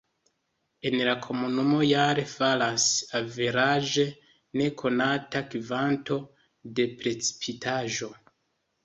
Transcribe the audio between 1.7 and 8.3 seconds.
jare falas averaĝe ne konata kvanto de precipitaĵo.